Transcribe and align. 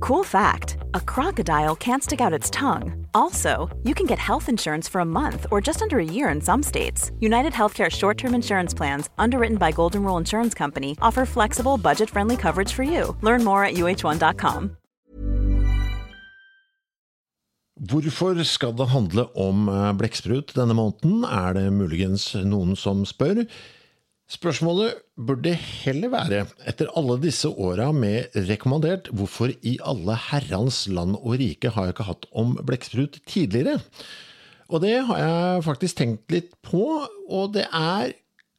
Cool 0.00 0.24
fact 0.24 0.78
a 0.94 1.00
crocodile 1.00 1.76
can't 1.76 2.02
stick 2.02 2.20
out 2.20 2.32
its 2.32 2.50
tongue. 2.50 3.06
Also, 3.12 3.68
you 3.84 3.94
can 3.94 4.06
get 4.06 4.18
health 4.18 4.48
insurance 4.48 4.88
for 4.88 5.00
a 5.00 5.04
month 5.04 5.46
or 5.50 5.60
just 5.60 5.82
under 5.82 5.98
a 5.98 6.04
year 6.04 6.30
in 6.30 6.40
some 6.40 6.62
states. 6.62 7.12
United 7.20 7.52
Healthcare 7.52 7.90
short 7.90 8.16
term 8.16 8.34
insurance 8.34 8.72
plans, 8.76 9.10
underwritten 9.18 9.58
by 9.58 9.72
Golden 9.72 10.02
Rule 10.02 10.16
Insurance 10.16 10.54
Company, 10.54 10.96
offer 11.02 11.26
flexible, 11.26 11.76
budget 11.76 12.08
friendly 12.10 12.36
coverage 12.36 12.72
for 12.72 12.82
you. 12.82 13.16
Learn 13.20 13.44
more 13.44 13.64
at 13.64 13.74
uh1.com. 13.74 14.76
Hvorfor 17.80 18.44
skal 18.44 18.72
det 18.76 18.88
handle 18.92 19.24
om 19.34 19.68
eh, 19.68 19.92
blekksprut 19.96 20.52
denne 20.56 20.74
måneden, 20.76 21.24
er 21.24 21.54
det 21.56 21.70
muligens 21.72 22.34
noen 22.44 22.76
som 22.76 23.06
spør. 23.08 23.46
Spørsmålet 24.30 25.00
burde 25.18 25.52
heller 25.58 26.12
være, 26.12 26.44
etter 26.70 26.90
alle 26.94 27.16
disse 27.18 27.48
åra 27.50 27.88
med 27.90 28.30
rekommandert, 28.46 29.08
hvorfor 29.10 29.50
i 29.66 29.72
alle 29.82 30.14
herrens 30.28 30.84
land 30.86 31.16
og 31.18 31.40
rike 31.40 31.72
har 31.74 31.88
jeg 31.88 31.96
ikke 31.96 32.06
hatt 32.12 32.28
om 32.38 32.52
blekksprut 32.62 33.18
tidligere? 33.26 33.80
Og 34.70 34.84
det 34.84 35.00
har 35.08 35.18
jeg 35.18 35.64
faktisk 35.66 35.98
tenkt 35.98 36.30
litt 36.30 36.52
på, 36.62 36.84
og 37.26 37.56
det 37.56 37.66
er 37.74 38.12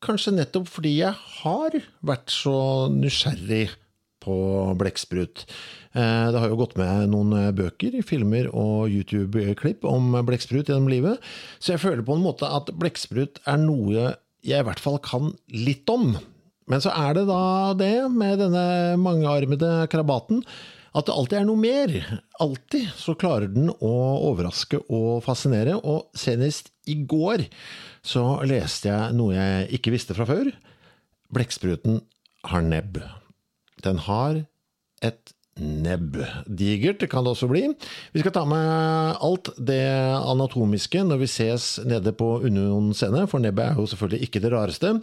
kanskje 0.04 0.34
nettopp 0.36 0.68
fordi 0.68 0.98
jeg 0.98 1.16
har 1.16 1.78
vært 2.04 2.34
så 2.34 2.90
nysgjerrig 2.92 3.70
på 4.22 4.36
blekksprut. 4.78 5.46
Eh, 5.96 6.26
det 6.34 6.42
har 6.42 6.52
jo 6.52 6.60
gått 6.60 6.76
med 6.78 7.14
noen 7.14 7.32
bøker, 7.56 7.96
filmer 8.06 8.50
og 8.52 8.92
YouTube-klipp 8.92 9.88
om 9.88 10.20
blekksprut 10.28 10.68
gjennom 10.68 10.92
livet, 10.92 11.24
så 11.64 11.78
jeg 11.78 11.84
føler 11.86 12.04
på 12.06 12.20
en 12.20 12.28
måte 12.28 12.50
at 12.60 12.74
blekksprut 12.76 13.40
er 13.48 13.64
noe 13.64 14.12
jeg 14.46 14.64
i 14.64 14.68
hvert 14.68 14.82
fall 14.82 15.00
kan 15.04 15.32
litt 15.54 15.90
om. 15.92 16.16
Men 16.72 16.84
så 16.84 16.94
er 16.96 17.18
det 17.18 17.26
da 17.30 17.42
det, 17.78 17.96
med 18.14 18.40
denne 18.42 18.66
mangearmede 19.02 19.90
krabaten, 19.92 20.44
at 20.92 21.08
det 21.08 21.16
alltid 21.16 21.38
er 21.40 21.48
noe 21.48 21.60
mer. 21.60 21.94
Alltid 22.44 22.90
så 23.00 23.16
klarer 23.20 23.52
den 23.52 23.72
å 23.72 23.94
overraske 24.32 24.82
og 24.92 25.22
fascinere, 25.26 25.78
og 25.78 26.12
senest 26.18 26.72
i 26.90 26.98
går 27.08 27.46
så 28.04 28.42
leste 28.48 28.92
jeg 28.92 29.18
noe 29.18 29.36
jeg 29.36 29.70
ikke 29.78 29.94
visste 29.94 30.18
fra 30.18 30.28
før. 30.28 30.52
Blekkspruten 31.32 32.02
har 32.52 32.66
nebb. 32.66 33.00
Den 33.86 34.02
har 34.08 34.44
et 35.06 35.36
nebb. 35.62 36.18
Digert 36.46 37.06
kan 37.12 37.26
det 37.26 37.36
også 37.36 37.50
bli. 37.52 37.68
Vi 38.14 38.24
skal 38.24 38.34
ta 38.36 38.44
med 38.50 39.22
alt 39.22 39.52
det 39.58 39.84
anatomiske 40.18 41.04
når 41.08 41.22
vi 41.24 41.30
ses 41.32 41.74
nede 41.86 42.14
på 42.18 42.40
Union 42.46 42.92
scene, 42.98 43.28
for 43.30 43.44
nebbet 43.44 43.70
er 43.70 43.82
jo 43.82 43.90
selvfølgelig 43.92 44.28
ikke 44.28 44.44
det 44.44 44.54
rareste. 44.56 44.96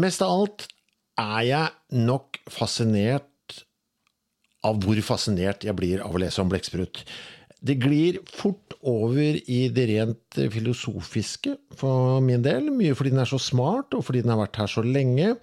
Mest 0.00 0.24
av 0.26 0.34
alt 0.34 0.66
er 1.20 1.40
jeg 1.46 2.02
nok 2.04 2.40
fascinert 2.50 3.30
av 4.64 4.80
hvor 4.82 4.98
fascinert 5.04 5.64
jeg 5.66 5.76
blir 5.76 6.02
av 6.02 6.14
å 6.16 6.20
lese 6.22 6.42
om 6.42 6.50
blekksprut. 6.50 7.04
Det 7.64 7.78
glir 7.80 8.18
fort 8.28 8.74
over 8.84 9.38
i 9.48 9.60
det 9.72 9.86
rent 9.88 10.40
filosofiske 10.52 11.54
for 11.78 12.20
min 12.24 12.44
del, 12.44 12.68
mye 12.72 12.96
fordi 12.96 13.14
den 13.14 13.22
er 13.22 13.30
så 13.30 13.40
smart, 13.40 13.94
og 13.96 14.04
fordi 14.04 14.24
den 14.24 14.34
har 14.34 14.42
vært 14.42 14.60
her 14.60 14.70
så 14.72 14.84
lenge, 14.84 15.34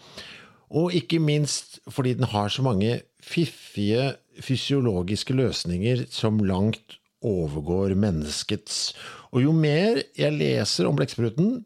og 0.71 0.93
ikke 0.95 1.19
minst 1.21 1.79
fordi 1.91 2.13
den 2.19 2.29
har 2.31 2.51
så 2.53 2.63
mange 2.65 2.99
fiffige 3.21 4.11
fysiologiske 4.41 5.35
løsninger 5.37 6.05
som 6.11 6.41
langt 6.45 6.97
overgår 7.21 7.93
menneskets. 7.99 8.91
Og 9.31 9.45
jo 9.45 9.55
mer 9.55 10.01
jeg 10.17 10.37
leser 10.37 10.89
om 10.89 10.97
blekkspruten, 10.97 11.59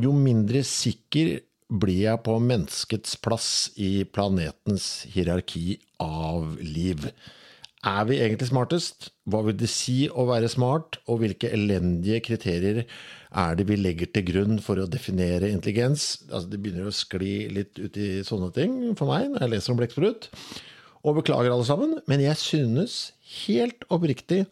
jo 0.00 0.12
mindre 0.16 0.62
sikker 0.66 1.40
blir 1.70 2.04
jeg 2.08 2.22
på 2.26 2.36
menneskets 2.42 3.16
plass 3.22 3.50
i 3.78 4.02
planetens 4.04 5.06
hierarki 5.10 5.78
av 6.02 6.56
liv. 6.62 7.06
Er 7.86 8.04
vi 8.04 8.18
egentlig 8.20 8.50
smartest? 8.50 9.08
Hva 9.30 9.40
vil 9.46 9.56
det 9.56 9.70
si 9.72 10.02
å 10.10 10.26
være 10.28 10.50
smart, 10.52 10.98
og 11.08 11.22
hvilke 11.22 11.48
elendige 11.54 12.20
kriterier 12.26 12.82
er 12.84 13.54
det 13.56 13.64
vi 13.70 13.78
legger 13.78 14.10
til 14.12 14.26
grunn 14.26 14.58
for 14.60 14.82
å 14.82 14.88
definere 14.90 15.48
intelligens? 15.48 16.26
Altså, 16.28 16.50
det 16.50 16.60
begynner 16.60 16.90
å 16.90 16.92
skli 16.92 17.46
litt 17.54 17.80
ut 17.80 17.96
i 17.96 18.10
sånne 18.26 18.50
ting 18.56 18.74
for 18.98 19.08
meg 19.08 19.30
når 19.30 19.46
jeg 19.46 19.54
leser 19.54 19.72
om 19.72 19.80
blekksprut. 19.80 20.28
Og 21.00 21.16
beklager, 21.16 21.48
alle 21.52 21.64
sammen, 21.64 21.96
men 22.10 22.20
jeg 22.20 22.36
synes 22.36 22.96
helt 23.46 23.86
oppriktig 23.88 24.44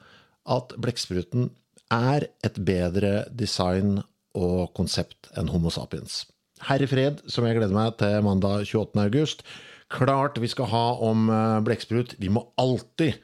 at 0.48 0.72
blekkspruten 0.80 1.50
er 1.92 2.28
et 2.44 2.56
bedre 2.64 3.26
design 3.32 3.98
og 4.38 4.72
konsept 4.76 5.28
enn 5.36 5.50
Homo 5.52 5.72
sapiens. 5.72 6.22
Herre 6.68 6.88
fred, 6.90 7.22
som 7.30 7.46
jeg 7.46 7.58
gleder 7.58 7.76
meg 7.76 7.96
til 8.00 8.22
mandag 8.24 8.64
28. 8.66 9.04
august. 9.04 9.44
Klart 9.92 10.40
vi 10.40 10.50
skal 10.50 10.68
ha 10.72 10.84
om 11.04 11.28
eh, 11.32 11.60
blekksprut. 11.64 12.16
Vi 12.20 12.32
må 12.32 12.44
alltid 12.60 13.20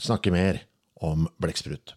snakke 0.00 0.32
mer 0.32 0.60
om 1.04 1.26
blekksprut. 1.42 1.96